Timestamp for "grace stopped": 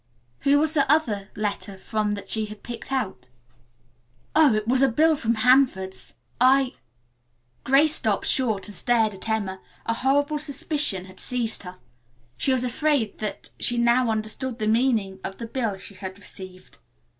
7.65-8.25